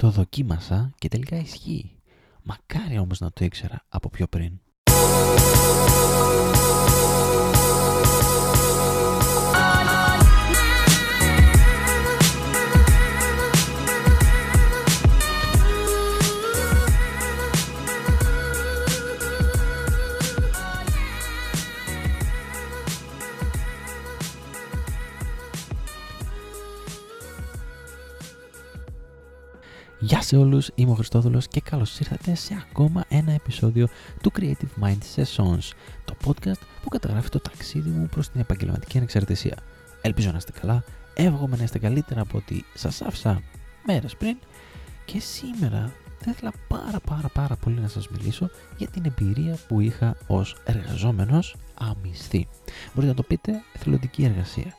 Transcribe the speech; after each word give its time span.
Το 0.00 0.10
δοκίμασα 0.10 0.90
και 0.98 1.08
τελικά 1.08 1.36
ισχύει. 1.36 1.96
Μακάρι 2.42 2.98
όμως 2.98 3.20
να 3.20 3.32
το 3.32 3.44
ήξερα 3.44 3.84
από 3.88 4.10
πιο 4.10 4.26
πριν. 4.26 4.60
Γεια 30.20 30.28
σε 30.28 30.36
όλους, 30.36 30.70
είμαι 30.74 30.90
ο 30.90 30.94
Χριστόδουλος 30.94 31.48
και 31.48 31.60
καλώς 31.60 32.00
ήρθατε 32.00 32.34
σε 32.34 32.64
ακόμα 32.70 33.04
ένα 33.08 33.32
επεισόδιο 33.32 33.88
του 34.22 34.32
Creative 34.38 34.84
Mind 34.84 34.98
Sessions, 35.16 35.70
το 36.04 36.14
podcast 36.24 36.60
που 36.82 36.88
καταγράφει 36.88 37.28
το 37.28 37.40
ταξίδι 37.40 37.90
μου 37.90 38.06
προς 38.10 38.28
την 38.28 38.40
επαγγελματική 38.40 38.96
ανεξαρτησία. 38.96 39.56
Ελπίζω 40.02 40.30
να 40.30 40.36
είστε 40.36 40.52
καλά, 40.60 40.84
εύχομαι 41.14 41.56
να 41.56 41.62
είστε 41.62 41.78
καλύτερα 41.78 42.20
από 42.20 42.38
ότι 42.38 42.64
σας 42.74 43.02
άφησα 43.02 43.42
μέρες 43.86 44.16
πριν 44.16 44.36
και 45.04 45.20
σήμερα 45.20 45.92
θα 46.18 46.30
ήθελα 46.30 46.52
πάρα 46.68 47.00
πάρα 47.00 47.28
πάρα 47.28 47.56
πολύ 47.56 47.80
να 47.80 47.88
σας 47.88 48.08
μιλήσω 48.08 48.50
για 48.76 48.88
την 48.88 49.04
εμπειρία 49.04 49.58
που 49.68 49.80
είχα 49.80 50.16
ως 50.26 50.56
εργαζόμενος 50.64 51.56
αμυστή. 51.74 52.48
Μπορείτε 52.94 53.12
να 53.12 53.14
το 53.14 53.22
πείτε 53.22 53.62
εθελοντική 53.72 54.24
εργασία, 54.24 54.76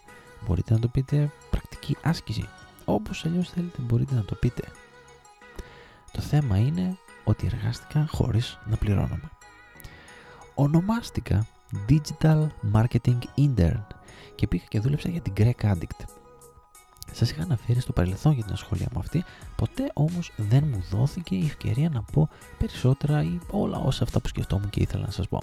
μπορείτε 0.48 0.73
να 0.73 0.80
το 0.80 0.88
πείτε 0.88 1.32
πρακτική 1.49 1.98
άσκηση, 2.04 2.48
όπως 2.85 3.26
αλλιώς 3.26 3.49
θέλετε 3.49 3.82
μπορείτε 3.82 4.16
να 4.16 4.23
το 4.23 4.35
πείτε 4.35 4.62
το 4.62 4.80
θέμα 6.31 6.58
είναι 6.58 6.98
ότι 7.23 7.45
εργάστηκα 7.45 8.08
χωρίς 8.12 8.59
να 8.66 8.76
πληρώνομαι. 8.76 9.32
Ονομάστηκα 10.55 11.48
Digital 11.90 12.48
Marketing 12.74 13.18
Intern 13.37 13.84
και 14.35 14.48
πήγα 14.48 14.63
και 14.68 14.79
δούλεψα 14.79 15.09
για 15.09 15.21
την 15.21 15.34
Greg 15.37 15.71
Addict. 15.71 16.05
Σας 17.12 17.32
είχα 17.32 17.41
αναφέρει 17.41 17.79
στο 17.79 17.93
παρελθόν 17.93 18.34
για 18.34 18.43
την 18.43 18.54
ασχολία 18.54 18.87
μου 18.93 18.99
αυτή, 18.99 19.24
ποτέ 19.55 19.91
όμως 19.93 20.32
δεν 20.37 20.68
μου 20.68 20.84
δόθηκε 20.90 21.35
η 21.35 21.46
ευκαιρία 21.46 21.90
να 21.90 22.02
πω 22.02 22.29
περισσότερα 22.57 23.24
ή 23.24 23.40
όλα 23.52 23.77
όσα 23.77 24.04
αυτά 24.04 24.20
που 24.20 24.27
σκεφτόμουν 24.27 24.70
και 24.70 24.82
ήθελα 24.82 25.05
να 25.05 25.12
σας 25.12 25.27
πω. 25.27 25.41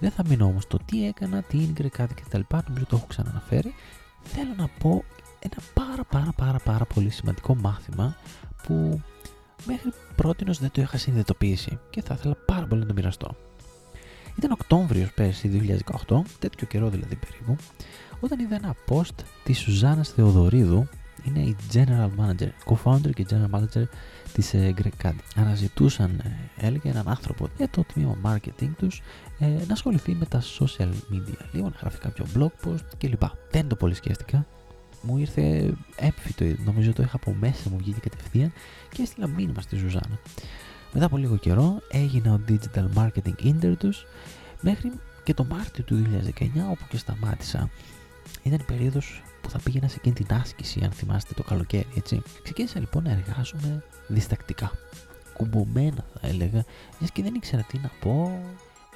Δεν 0.00 0.10
θα 0.10 0.24
μείνω 0.28 0.46
όμως 0.46 0.66
το 0.66 0.78
τι 0.84 1.06
έκανα, 1.06 1.42
τι 1.42 1.56
είναι 1.56 1.66
η 1.66 1.74
Greg 1.78 2.02
Addict 2.02 2.20
κτλ. 2.24 2.40
Νομίζω 2.66 2.86
το 2.86 2.96
έχω 2.96 3.06
ξαναναφέρει. 3.06 3.74
Θέλω 4.22 4.54
να 4.56 4.68
πω 4.78 5.04
ένα 5.38 5.56
πάρα 5.74 6.04
πάρα 6.04 6.32
πάρα 6.36 6.58
πάρα 6.58 6.84
πολύ 6.84 7.10
σημαντικό 7.10 7.54
μάθημα 7.54 8.16
που 8.66 9.02
μέχρι 9.66 9.92
πρώτη 10.16 10.44
δεν 10.44 10.70
το 10.72 10.80
είχα 10.80 10.98
συνειδητοποιήσει 10.98 11.78
και 11.90 12.02
θα 12.02 12.14
ήθελα 12.18 12.36
πάρα 12.46 12.66
πολύ 12.66 12.80
να 12.80 12.86
το 12.86 12.92
μοιραστώ. 12.94 13.36
Ήταν 14.38 14.50
Οκτώβριος 14.50 15.12
πέρσι 15.12 15.78
2018, 16.08 16.22
τέτοιο 16.38 16.66
καιρό 16.66 16.88
δηλαδή 16.88 17.16
περίπου, 17.16 17.56
όταν 18.20 18.38
είδα 18.38 18.54
ένα 18.54 18.74
post 18.88 19.24
της 19.44 19.58
Σουζάνας 19.58 20.08
Θεοδωρίδου, 20.08 20.88
είναι 21.24 21.40
η 21.40 21.56
General 21.72 22.10
Manager, 22.18 22.48
Co-Founder 22.64 23.10
και 23.14 23.26
General 23.30 23.58
Manager 23.58 23.84
της 24.32 24.54
ε, 24.54 24.74
Greg 24.78 25.06
Cad. 25.06 25.14
Αναζητούσαν, 25.36 26.10
ε, 26.10 26.66
έλεγε, 26.66 26.88
έναν 26.88 27.08
άνθρωπο 27.08 27.48
για 27.56 27.68
το 27.68 27.84
τμήμα 27.92 28.16
marketing 28.24 28.70
τους 28.78 29.02
ε, 29.38 29.46
να 29.46 29.72
ασχοληθεί 29.72 30.14
με 30.14 30.26
τα 30.26 30.42
social 30.58 30.88
media, 31.12 31.44
λίγο 31.52 31.68
να 31.68 31.76
γράφει 31.80 31.98
κάποιο 31.98 32.26
blog 32.36 32.68
post 32.68 32.84
κλπ. 32.98 33.22
Δεν 33.50 33.68
το 33.68 33.76
πολύ 33.76 33.94
σκέφτηκα, 33.94 34.46
μου 35.02 35.18
ήρθε 35.18 35.74
έμφυτο, 35.96 36.62
νομίζω 36.64 36.92
το 36.92 37.02
είχα 37.02 37.16
από 37.16 37.34
μέσα 37.40 37.70
μου, 37.70 37.76
βγήκε 37.76 38.00
κατευθείαν 38.00 38.52
και 38.92 39.02
έστειλα 39.02 39.26
μήνυμα 39.26 39.60
στη 39.60 39.76
Ζουζάνα. 39.76 40.18
Μετά 40.92 41.06
από 41.06 41.16
λίγο 41.16 41.36
καιρό 41.36 41.80
έγινα 41.88 42.32
ο 42.32 42.40
Digital 42.48 42.86
Marketing 42.96 43.44
Inter 43.44 43.74
τους 43.78 44.06
μέχρι 44.60 44.92
και 45.24 45.34
το 45.34 45.44
Μάρτιο 45.44 45.84
του 45.84 46.06
2019 46.38 46.46
όπου 46.70 46.84
και 46.88 46.96
σταμάτησα. 46.96 47.70
Ήταν 48.42 48.58
η 48.60 48.64
περίοδος 48.64 49.22
που 49.40 49.50
θα 49.50 49.58
πήγαινα 49.58 49.88
σε 49.88 49.96
εκείνη 49.98 50.14
την 50.14 50.26
άσκηση, 50.30 50.80
αν 50.84 50.90
θυμάστε 50.90 51.34
το 51.34 51.42
καλοκαίρι, 51.42 51.86
έτσι. 51.96 52.22
Ξεκίνησα 52.42 52.80
λοιπόν 52.80 53.02
να 53.02 53.10
εργάζομαι 53.10 53.84
διστακτικά. 54.08 54.70
Κουμπωμένα 55.32 56.04
θα 56.12 56.26
έλεγα, 56.28 56.64
γιατί 56.98 57.12
και 57.12 57.22
δεν 57.22 57.34
ήξερα 57.34 57.62
τι 57.62 57.78
να 57.78 57.90
πω, 58.00 58.42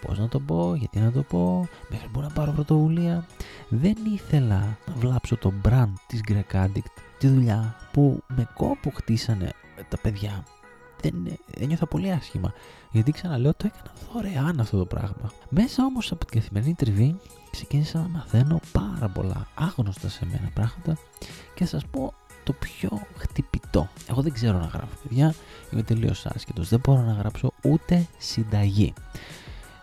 Πώς 0.01 0.19
να 0.19 0.29
το 0.29 0.41
πω, 0.41 0.75
γιατί 0.75 0.99
να 0.99 1.13
το 1.13 1.23
πω, 1.23 1.69
μέχρι 1.89 2.09
που 2.09 2.21
να 2.21 2.29
πάρω 2.29 2.53
πρωτοβουλία. 2.53 3.27
Δεν 3.69 3.97
ήθελα 4.15 4.79
να 4.87 4.95
βλάψω 4.97 5.37
το 5.37 5.53
brand 5.65 5.93
της 6.07 6.21
Greg 6.29 6.65
Addict, 6.65 6.91
τη 7.19 7.29
δουλειά 7.29 7.77
που 7.93 8.23
με 8.27 8.49
κόπο 8.55 8.91
χτίσανε 8.95 9.53
τα 9.89 9.99
παιδιά. 9.99 10.45
Δεν, 11.01 11.15
ένιωθα 11.61 11.87
πολύ 11.87 12.13
άσχημα, 12.13 12.53
γιατί 12.91 13.13
ξαναλέω 13.13 13.55
το 13.55 13.67
έκανα 13.67 13.93
δωρεάν 14.13 14.61
αυτό 14.61 14.79
το 14.79 14.85
πράγμα. 14.87 15.33
Μέσα 15.49 15.85
όμως 15.85 16.13
από 16.13 16.25
την 16.25 16.41
καθημερινή 16.41 16.75
τριβή 16.75 17.17
ξεκίνησα 17.51 17.99
να 17.99 18.09
μαθαίνω 18.09 18.61
πάρα 18.73 19.09
πολλά 19.09 19.47
άγνωστα 19.55 20.09
σε 20.09 20.27
μένα 20.27 20.51
πράγματα 20.55 20.99
και 21.55 21.65
θα 21.65 21.71
σας 21.71 21.87
πω 21.91 22.13
το 22.45 22.53
πιο 22.53 23.07
χτυπητό. 23.17 23.89
Εγώ 24.11 24.23
δεν 24.23 24.33
ξέρω 24.33 24.59
να 24.59 24.67
γράφω, 24.67 24.97
παιδιά. 25.03 25.35
Είμαι 25.73 25.83
τελείως 25.83 26.27
άσχετο. 26.27 26.63
Δεν 26.63 26.81
μπορώ 26.85 27.01
να 27.01 27.13
γράψω 27.13 27.53
ούτε 27.63 28.07
συνταγή. 28.19 28.95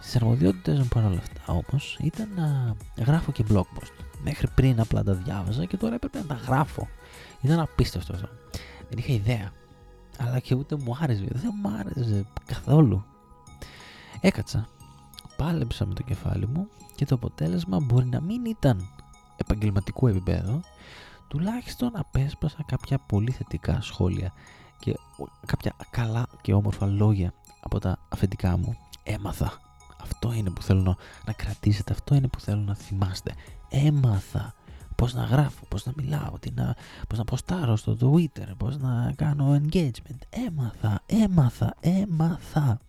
Στις 0.04 0.16
αρμοδιότητες 0.16 0.80
μου 0.80 0.88
παρόλα 0.88 1.18
αυτά 1.18 1.54
όμως 1.54 1.98
ήταν 2.02 2.30
να 2.36 2.76
γράφω 3.04 3.32
και 3.32 3.46
blog 3.50 3.58
post. 3.58 3.94
Μέχρι 4.24 4.48
πριν 4.56 4.80
απλά 4.80 5.04
τα 5.04 5.14
διάβαζα 5.14 5.66
και 5.66 5.78
τώρα 5.78 5.96
έπρεπε 5.96 6.18
να 6.18 6.26
τα 6.26 6.34
γράφω. 6.34 6.88
Ήταν 7.42 7.60
απίστευτο 7.60 8.14
αυτό. 8.14 8.30
Δεν 8.90 8.98
είχα 8.98 9.14
ιδέα. 9.14 9.52
Αλλά 10.18 10.40
και 10.40 10.56
ούτε 10.56 10.76
μου 10.76 10.98
άρεσε. 11.00 11.26
Δεν 11.30 11.52
μου 11.62 11.70
άρεσε 11.80 12.26
καθόλου. 12.46 13.06
Έκατσα. 14.22 14.68
Πάλεψα 15.38 15.86
με 15.86 15.94
το 15.94 16.04
κεφάλι 16.04 16.48
μου 16.48 16.68
και 16.96 17.06
το 17.06 17.16
αποτέλεσμα 17.16 17.80
μπορεί 17.80 18.06
να 18.06 18.22
μην 18.22 18.46
ήταν 18.46 18.90
επαγγελματικού 19.38 20.08
επίπεδο, 20.08 20.62
τουλάχιστον 21.28 21.92
απέσπασα 21.94 22.64
κάποια 22.66 22.98
πολύ 22.98 23.32
θετικά 23.32 23.82
σχόλια 23.82 24.34
και 24.80 24.96
κάποια 25.46 25.76
καλά 25.90 26.26
και 26.42 26.54
όμορφα 26.54 26.86
λόγια 26.86 27.34
από 27.62 27.80
τα 27.80 27.98
αφεντικά 28.10 28.58
μου. 28.58 28.78
Έμαθα 29.04 29.60
αυτό 30.04 30.34
είναι 30.34 30.50
που 30.50 30.62
θέλω 30.62 30.98
να 31.26 31.34
κρατήσετε, 31.34 31.94
αυτό 31.94 32.16
είναι 32.16 32.28
που 32.28 32.40
θέλω 32.40 32.62
να 32.62 32.76
θυμάστε. 32.76 33.34
Έμαθα 33.70 34.54
πώς 34.96 35.14
να 35.14 35.24
γράφω, 35.24 35.66
πώς 35.68 35.86
να 35.86 35.94
μιλάω, 35.96 36.40
τι 36.40 36.52
να, 36.52 36.76
πώς 37.08 37.18
να 37.18 37.24
ποστάρω 37.24 37.76
στο 37.76 37.98
Twitter, 38.02 38.48
πώς 38.58 38.78
να 38.78 39.14
κάνω 39.16 39.62
engagement. 39.62 40.20
Έμαθα, 40.30 41.02
έμαθα, 41.06 41.76
έμαθα. 41.80 42.80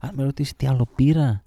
Αν 0.00 0.10
με 0.14 0.22
ρωτήσει 0.22 0.54
τι 0.56 0.66
άλλο 0.66 0.86
πήρα, 0.94 1.42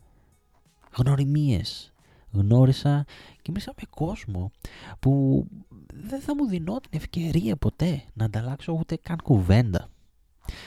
γνωριμίες. 0.97 1.93
Γνώρισα 2.31 3.05
και 3.41 3.51
μίλησα 3.51 3.73
με 3.77 3.83
κόσμο 3.89 4.51
που 4.99 5.45
δεν 5.93 6.22
θα 6.22 6.35
μου 6.35 6.47
δινόταν 6.47 6.89
ευκαιρία 6.89 7.55
ποτέ 7.55 8.03
να 8.13 8.25
ανταλλάξω 8.25 8.73
ούτε 8.73 8.95
καν 8.95 9.17
κουβέντα. 9.23 9.87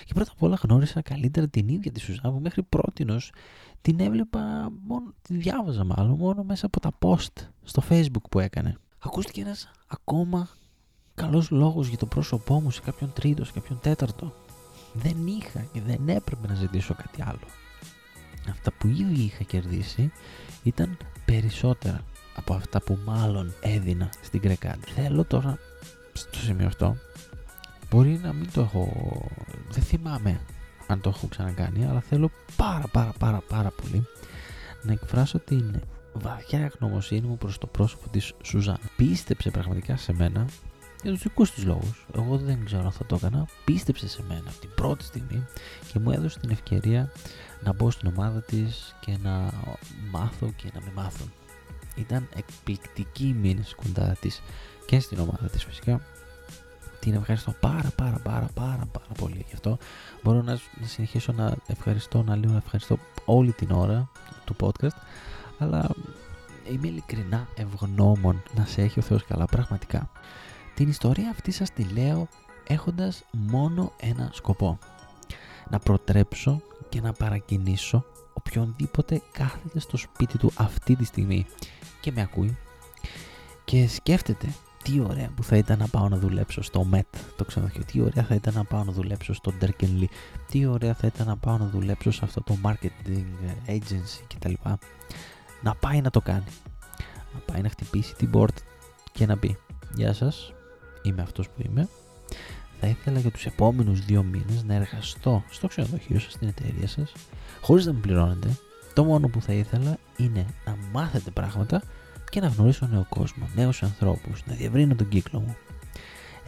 Και 0.05 0.15
πρώτα 0.15 0.31
απ' 0.35 0.43
όλα 0.43 0.59
γνώρισα 0.63 1.03
καλύτερα 1.03 1.49
την 1.49 1.69
ίδια 1.69 1.93
τη 1.93 2.01
Σουζάν 2.01 2.33
που 2.33 2.41
μέχρι 2.41 2.63
πρότινος 2.63 3.33
την 3.81 4.01
έβλεπα, 4.01 4.73
μόνο, 4.87 5.15
τη 5.23 5.37
διάβαζα 5.37 5.85
μάλλον, 5.85 6.17
μόνο 6.17 6.43
μέσα 6.43 6.67
από 6.67 6.81
τα 6.81 6.91
post 6.99 7.47
στο 7.63 7.83
facebook 7.89 8.29
που 8.31 8.39
έκανε. 8.39 8.77
Ακούστηκε 8.99 9.41
ένας 9.41 9.71
ακόμα 9.87 10.49
καλός 11.15 11.51
λόγος 11.51 11.89
για 11.89 11.99
το 11.99 12.07
πρόσωπό 12.07 12.61
μου 12.61 12.71
σε 12.71 12.81
κάποιον 12.81 13.13
τρίτο, 13.13 13.45
σε 13.45 13.53
κάποιον 13.53 13.81
τέταρτο. 13.83 14.35
Δεν 14.93 15.27
είχα 15.27 15.61
και 15.73 15.81
δεν 15.81 16.09
έπρεπε 16.09 16.47
να 16.47 16.55
ζητήσω 16.55 16.95
κάτι 16.95 17.23
άλλο. 17.23 17.47
Αυτά 18.51 18.73
που 18.73 18.87
ήδη 18.87 19.23
είχα 19.23 19.45
κερδίσει 19.45 20.13
ήταν 20.63 20.97
περισσότερα 21.25 22.05
από 22.37 22.55
αυτά 22.55 22.81
που 22.83 22.99
μάλλον 23.05 23.55
έδινα 23.61 24.11
στην 24.23 24.41
Κρεκάντη. 24.41 24.91
Θέλω 24.91 25.25
τώρα 25.25 25.59
στο 26.13 26.39
σημείο 26.39 26.67
αυτό 26.67 26.97
Μπορεί 27.91 28.21
να 28.23 28.33
μην 28.33 28.53
το 28.53 28.61
έχω. 28.61 28.93
Δεν 29.71 29.83
θυμάμαι 29.83 30.41
αν 30.87 31.01
το 31.01 31.09
έχω 31.09 31.27
ξανακάνει, 31.27 31.87
αλλά 31.87 32.01
θέλω 32.01 32.31
πάρα 32.57 32.89
πάρα 32.93 33.13
πάρα 33.19 33.43
πάρα 33.49 33.71
πολύ 33.71 34.07
να 34.83 34.93
εκφράσω 34.93 35.39
την 35.39 35.81
βαθιά 36.13 36.61
ευγνωμοσύνη 36.61 37.27
μου 37.27 37.37
προς 37.37 37.59
το 37.59 37.67
πρόσωπο 37.67 38.09
της 38.09 38.33
Σουζάν. 38.43 38.79
Πίστεψε 38.97 39.51
πραγματικά 39.51 39.97
σε 39.97 40.13
μένα 40.13 40.47
για 41.03 41.13
τους 41.13 41.23
δικούς 41.23 41.51
της 41.53 41.65
λόγους. 41.65 42.07
Εγώ 42.15 42.37
δεν 42.37 42.65
ξέρω 42.65 42.85
αν 42.85 42.93
θα 42.93 43.07
το 43.07 43.15
έκανα. 43.15 43.47
Πίστεψε 43.65 44.09
σε 44.09 44.23
μένα 44.29 44.43
από 44.47 44.61
την 44.61 44.71
πρώτη 44.75 45.05
στιγμή 45.05 45.47
και 45.93 45.99
μου 45.99 46.11
έδωσε 46.11 46.39
την 46.39 46.51
ευκαιρία 46.51 47.13
να 47.63 47.73
μπω 47.73 47.91
στην 47.91 48.09
ομάδα 48.09 48.43
της 48.43 48.97
και 49.01 49.17
να 49.23 49.53
μάθω 50.11 50.53
και 50.57 50.71
να 50.75 50.81
με 50.81 50.93
μάθουν. 50.95 51.33
Ήταν 51.95 52.29
εκπληκτική 52.35 53.37
μήνες 53.41 53.75
κοντά 53.75 54.17
της 54.21 54.43
και 54.87 55.01
στην 55.01 55.19
ομάδα 55.19 55.49
της 55.49 55.65
φυσικά 55.65 56.01
την 57.01 57.15
ευχαριστώ 57.15 57.55
πάρα 57.61 57.91
πάρα 57.97 58.19
πάρα 58.23 58.49
πάρα 58.55 58.87
πάρα 58.93 59.13
πολύ 59.19 59.45
γι' 59.49 59.55
αυτό 59.55 59.79
μπορώ 60.23 60.43
να, 60.43 60.53
να 60.53 60.87
συνεχίσω 60.87 61.33
να 61.33 61.57
ευχαριστώ 61.67 62.23
να 62.23 62.37
λέω 62.37 62.51
να 62.51 62.57
ευχαριστώ 62.57 62.99
όλη 63.25 63.53
την 63.53 63.71
ώρα 63.71 64.11
του 64.45 64.57
podcast 64.61 64.97
αλλά 65.59 65.91
είμαι 66.73 66.89
ειλικρινά 66.89 67.49
ευγνώμων 67.55 68.43
να 68.55 68.65
σε 68.65 68.83
έχει 68.83 68.99
ο 68.99 69.03
Θεός 69.03 69.25
καλά 69.25 69.45
πραγματικά 69.45 70.11
την 70.79 70.89
ιστορία 70.89 71.31
αυτή 71.31 71.51
σας 71.51 71.73
τη 71.73 71.83
λέω 71.83 72.29
έχοντας 72.67 73.25
μόνο 73.31 73.93
ένα 74.01 74.31
σκοπό. 74.33 74.79
Να 75.71 75.79
προτρέψω 75.79 76.61
και 76.89 77.01
να 77.01 77.13
παρακινήσω 77.13 78.05
οποιονδήποτε 78.33 79.23
κάθεται 79.33 79.81
στο 79.81 79.97
σπίτι 79.97 80.39
του 80.39 80.53
αυτή 80.55 80.97
τη 80.97 81.05
στιγμή 81.05 81.47
και 82.01 82.13
με 82.13 82.21
ακούει 82.21 82.57
και 83.65 83.89
σκέφτεται 83.89 84.55
τι 84.89 85.01
ωραία 85.01 85.31
που 85.37 85.43
θα 85.43 85.57
ήταν 85.57 85.79
να 85.79 85.89
πάω 85.89 86.09
να 86.09 86.17
δουλέψω 86.17 86.63
στο 86.63 86.87
MET, 86.93 87.19
το 87.37 87.45
ξενοδοχείο, 87.45 87.85
τι 87.85 88.01
ωραία 88.01 88.25
θα 88.25 88.35
ήταν 88.35 88.55
να 88.55 88.65
πάω 88.65 88.85
να 88.85 88.93
δουλέψω 88.93 89.33
στο 89.33 89.53
Derkenly, 89.61 90.05
τι 90.51 90.67
ωραία 90.67 90.95
θα 90.95 91.07
ήταν 91.07 91.27
να 91.27 91.37
πάω 91.37 91.59
να 91.59 91.67
δουλέψω 91.67 92.11
σε 92.11 92.21
αυτό 92.25 92.43
το 92.43 92.57
marketing 92.65 93.25
agency 93.67 94.25
κτλ. 94.35 94.53
Να 95.63 95.75
πάει 95.75 96.01
να 96.01 96.11
το 96.11 96.21
κάνει. 96.21 96.45
Να 97.35 97.41
πάει 97.53 97.63
να 97.63 97.69
χτυπήσει 97.69 98.15
την 98.15 98.31
πόρτα 98.31 98.61
και 99.13 99.27
να 99.27 99.37
πει 99.37 99.59
«Γεια 99.95 100.13
σας, 100.13 100.53
είμαι 101.03 101.23
αυτός 101.23 101.49
που 101.49 101.63
είμαι, 101.67 101.89
θα 102.81 102.87
ήθελα 102.87 103.19
για 103.19 103.31
τους 103.31 103.47
επόμενους 103.47 104.05
δύο 104.05 104.23
μήνες 104.23 104.65
να 104.65 104.75
εργαστώ 104.75 105.45
στο 105.51 105.69
ξενοδοχείο 105.69 106.19
σας, 106.19 106.33
στην 106.33 106.49
εταιρεία 106.49 106.89
σας, 106.89 107.13
χωρίς 107.61 107.87
να 107.87 107.93
με 107.93 107.99
πληρώνετε. 107.99 108.57
Το 108.95 109.05
μόνο 109.05 109.29
που 109.29 109.41
θα 109.41 109.53
ήθελα 109.53 109.99
είναι 110.17 110.47
να 110.65 110.77
μάθετε 110.93 111.31
πράγματα 111.31 111.83
και 112.29 112.41
να 112.41 112.47
γνωρίσω 112.47 112.87
νέο 112.87 113.07
κόσμο, 113.09 113.49
νέους 113.55 113.83
ανθρώπους, 113.83 114.47
να 114.47 114.55
διευρύνω 114.55 114.95
τον 114.95 115.09
κύκλο 115.09 115.41
μου. 115.41 115.57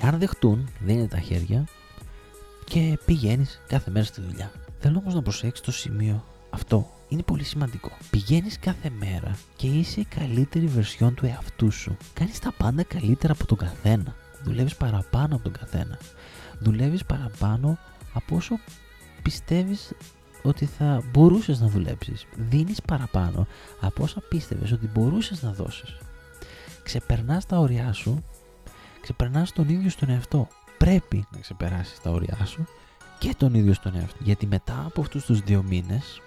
Εάν 0.02 0.18
δεχτούν, 0.18 0.68
δίνει 0.80 1.08
τα 1.08 1.20
χέρια 1.20 1.64
και 2.64 2.98
πηγαίνεις 3.04 3.60
κάθε 3.66 3.90
μέρα 3.90 4.04
στη 4.04 4.20
δουλειά. 4.20 4.52
Θέλω 4.78 4.98
όμως 4.98 5.14
να 5.14 5.22
προσέξεις 5.22 5.64
το 5.64 5.72
σημείο 5.72 6.24
αυτό. 6.50 6.90
Είναι 7.08 7.22
πολύ 7.22 7.44
σημαντικό. 7.44 7.90
Πηγαίνεις 8.10 8.58
κάθε 8.58 8.90
μέρα 8.90 9.36
και 9.56 9.66
είσαι 9.66 10.00
η 10.00 10.04
καλύτερη 10.04 10.66
βερσιόν 10.66 11.14
του 11.14 11.26
εαυτού 11.26 11.70
σου. 11.70 11.96
Κάνεις 12.12 12.38
τα 12.38 12.52
πάντα 12.56 12.82
καλύτερα 12.82 13.32
από 13.32 13.46
τον 13.46 13.58
καθένα. 13.58 14.14
Δουλεύεις 14.42 14.76
παραπάνω 14.76 15.34
από 15.34 15.44
τον 15.44 15.52
καθένα. 15.52 15.98
Δουλεύεις 16.58 17.04
παραπάνω 17.04 17.78
από 18.12 18.36
όσο 18.36 18.58
πιστεύεις 19.22 19.92
ότι 20.42 20.64
θα 20.64 21.02
μπορούσες 21.10 21.60
να 21.60 21.66
δουλέψεις. 21.69 22.26
Δίνεις 22.37 22.81
παραπάνω 22.82 23.46
από 23.81 24.02
όσα 24.02 24.20
πίστευες 24.28 24.72
ότι 24.72 24.87
μπορούσες 24.87 25.42
να 25.42 25.52
δώσεις. 25.52 25.96
Ξεπερνάς 26.82 27.46
τα 27.46 27.58
όρια 27.58 27.92
σου, 27.92 28.25
ξεπερνάς 29.00 29.52
τον 29.52 29.69
ίδιο 29.69 29.90
στον 29.90 30.10
εαυτό. 30.10 30.48
Πρέπει 30.78 31.26
να 31.32 31.40
ξεπεράσεις 31.40 32.00
τα 32.00 32.10
όρια 32.10 32.44
σου 32.44 32.66
και 33.19 33.34
τον 33.37 33.54
ίδιο 33.54 33.75
στον 33.75 33.96
εαυτό. 33.96 34.19
Γιατί 34.25 34.46
μετά 34.46 34.84
από 34.87 35.00
αυτούς 35.00 35.25
τους 35.25 35.40
δύο 35.40 35.62
μήνες, 35.62 36.20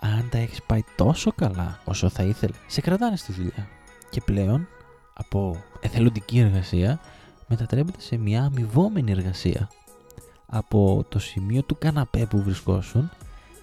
αν 0.00 0.28
τα 0.30 0.38
έχεις 0.38 0.62
πάει 0.62 0.84
τόσο 0.96 1.32
καλά 1.32 1.80
όσο 1.84 2.08
θα 2.08 2.22
ήθελε, 2.22 2.54
σε 2.66 2.80
κρατάνε 2.80 3.16
στη 3.16 3.32
δουλειά. 3.32 3.68
Και 4.10 4.20
πλέον, 4.20 4.68
από 5.14 5.62
εθελοντική 5.80 6.38
εργασία, 6.38 7.00
μετατρέπεται 7.46 8.00
σε 8.00 8.16
μια 8.16 8.42
αμοιβόμενη 8.42 9.10
εργασία. 9.10 9.68
Από 10.46 11.04
το 11.08 11.18
σημείο 11.18 11.62
του 11.62 11.78
καναπέ 11.78 12.26
που 12.26 12.42
βρισκόσουν 12.42 13.10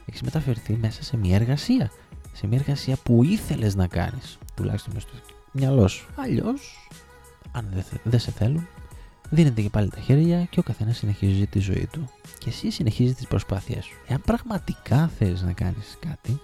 έχεις 0.10 0.22
μεταφερθεί 0.22 0.78
μέσα 0.82 1.04
σε 1.04 1.18
μια 1.18 1.36
εργασία. 1.36 1.92
Σε 2.34 2.48
μια 2.48 2.58
εργασία 2.60 2.98
που 3.04 3.24
ήθελες 3.24 3.76
να 3.76 3.88
κάνεις, 3.88 4.38
τουλάχιστον 4.56 4.94
μέσα 4.94 5.08
στο 5.08 5.18
μυαλό 5.52 5.88
σου. 5.88 6.08
Αλλιώς, 6.16 6.88
αν 7.52 7.84
δεν 8.04 8.20
σε 8.20 8.32
θέλουν, 8.32 8.68
δίνετε 9.30 9.62
και 9.62 9.70
πάλι 9.70 9.90
τα 9.90 10.00
χέρια 10.00 10.44
και 10.44 10.60
ο 10.60 10.64
καθένας 10.64 10.98
συνεχίζει 10.98 11.48
τη 11.48 11.60
ζωή 11.60 11.88
του. 11.92 12.10
Και 12.38 12.50
εσύ 12.50 12.72
συνεχίζεις 12.72 13.16
τις 13.16 13.28
προσπάθειές 13.28 13.86
σου. 13.86 13.96
Εάν 14.08 14.22
πραγματικά 14.22 15.08
θέλει 15.08 15.40
να 15.42 15.52
κάνεις 15.52 15.98
κάτι, 16.00 16.40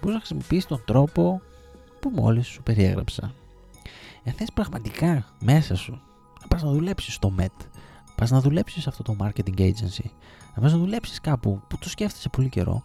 μπορείς 0.00 0.14
να 0.14 0.18
χρησιμοποιήσεις 0.18 0.66
τον 0.66 0.82
τρόπο 0.84 1.40
που 2.00 2.10
μόλις 2.14 2.46
σου 2.46 2.62
περιέγραψα. 2.62 3.34
Εάν 4.24 4.34
θες 4.34 4.52
πραγματικά 4.54 5.26
μέσα 5.40 5.74
σου 5.74 6.00
να 6.40 6.46
πας 6.46 6.62
να 6.62 6.70
δουλέψεις 6.70 7.14
στο 7.14 7.34
MET, 7.38 7.66
πας 8.20 8.30
να 8.30 8.40
δουλέψεις 8.40 8.86
αυτό 8.86 9.02
το 9.02 9.16
marketing 9.20 9.58
agency, 9.58 10.04
να 10.54 10.62
πας 10.62 10.72
να 10.72 10.78
δουλέψεις 10.78 11.20
κάπου 11.20 11.62
που 11.68 11.78
το 11.78 11.88
σκέφτεσαι 11.88 12.28
πολύ 12.28 12.48
καιρό, 12.48 12.82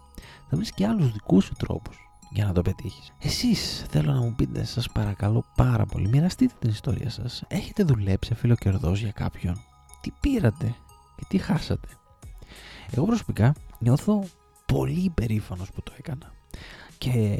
θα 0.50 0.58
βρεις 0.58 0.72
και 0.72 0.86
άλλους 0.86 1.12
δικούς 1.12 1.46
σου 1.46 1.54
τρόπους 1.58 1.98
για 2.32 2.46
να 2.46 2.52
το 2.54 2.62
πετύχεις. 2.62 3.14
Εσείς 3.20 3.86
θέλω 3.90 4.14
να 4.14 4.22
μου 4.22 4.36
πείτε, 4.36 4.64
σας 4.64 4.90
παρακαλώ 4.90 5.46
πάρα 5.56 5.86
πολύ, 5.86 6.08
μοιραστείτε 6.08 6.54
την 6.60 6.70
ιστορία 6.70 7.10
σας. 7.10 7.44
Έχετε 7.48 7.84
δουλέψει 7.84 8.34
αφιλοκερδό 8.34 8.94
για 8.94 9.12
κάποιον; 9.12 9.62
Τι 10.02 10.12
πήρατε 10.20 10.76
και 11.16 11.26
τι 11.28 11.38
χάσατε; 11.38 11.88
Εγώ 12.92 13.06
προσωπικά 13.06 13.54
νιώθω 13.80 14.24
πολύ 14.66 15.00
υπερήφανος 15.00 15.72
που 15.72 15.84
το 15.84 15.92
έκανα. 15.98 16.32
Και 16.98 17.40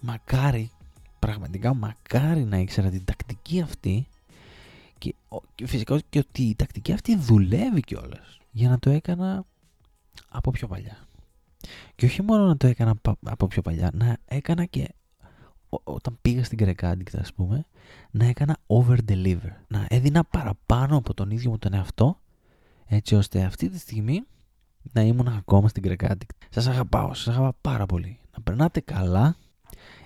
μακάρι, 0.00 0.70
πραγματικά 1.18 1.74
μακάρι 1.74 2.44
να 2.44 2.56
ήξερα 2.58 2.90
την 2.90 3.04
τακτική 3.04 3.60
αυτή 3.60 4.06
και, 5.02 5.14
και 5.54 5.66
φυσικά 5.66 6.00
και 6.08 6.18
ότι 6.18 6.42
η 6.42 6.54
τακτική 6.54 6.92
αυτή 6.92 7.16
δουλεύει 7.16 7.80
κιόλας. 7.80 8.38
Για 8.50 8.68
να 8.68 8.78
το 8.78 8.90
έκανα 8.90 9.44
από 10.28 10.50
πιο 10.50 10.66
παλιά. 10.68 10.96
Και 11.94 12.06
όχι 12.06 12.22
μόνο 12.22 12.46
να 12.46 12.56
το 12.56 12.66
έκανα 12.66 12.94
από 13.22 13.46
πιο 13.46 13.62
παλιά, 13.62 13.90
να 13.94 14.16
έκανα 14.24 14.64
και 14.64 14.94
όταν 15.68 16.18
πήγα 16.22 16.44
στην 16.44 16.58
Greek 16.60 17.02
ας 17.18 17.32
πούμε, 17.32 17.66
να 18.10 18.24
έκανα 18.24 18.56
over-deliver. 18.66 19.52
Να 19.68 19.86
έδινα 19.88 20.24
παραπάνω 20.24 20.96
από 20.96 21.14
τον 21.14 21.30
ίδιο 21.30 21.50
μου 21.50 21.58
τον 21.58 21.74
εαυτό, 21.74 22.20
έτσι 22.86 23.14
ώστε 23.14 23.42
αυτή 23.42 23.68
τη 23.68 23.78
στιγμή 23.78 24.22
να 24.92 25.00
ήμουν 25.00 25.28
ακόμα 25.28 25.68
στην 25.68 25.82
Greek 25.86 26.10
Σας 26.50 26.66
αγαπάω, 26.66 27.14
σας 27.14 27.28
αγαπάω 27.28 27.52
πάρα 27.60 27.86
πολύ. 27.86 28.18
Να 28.36 28.42
περνάτε 28.42 28.80
καλά. 28.80 29.36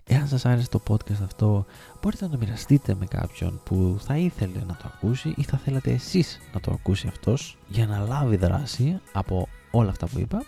Εάν 0.09 0.29
σας 0.29 0.47
άρεσε 0.47 0.69
το 0.69 0.81
podcast 0.89 1.23
αυτό, 1.25 1.67
μπορείτε 2.03 2.25
να 2.25 2.31
το 2.31 2.39
μοιραστείτε 2.39 2.95
με 2.95 3.07
κάποιον 3.07 3.61
που 3.65 3.97
θα 4.01 4.17
ήθελε 4.17 4.59
να 4.67 4.77
το 4.77 4.91
ακούσει 4.95 5.35
ή 5.37 5.43
θα 5.43 5.57
θέλατε 5.57 5.91
εσείς 5.91 6.41
να 6.53 6.61
το 6.61 6.73
ακούσει 6.73 7.09
αυτός 7.09 7.59
για 7.69 7.87
να 7.87 7.99
λάβει 7.99 8.37
δράση 8.37 9.01
από 9.13 9.49
όλα 9.71 9.91
αυτά 9.91 10.07
που 10.07 10.19
είπα. 10.19 10.45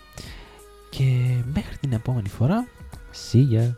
Και 0.91 1.37
μέχρι 1.53 1.77
την 1.77 1.93
επόμενη 1.93 2.29
φορά 2.29 2.67
see 3.33 3.53
ya 3.53 3.73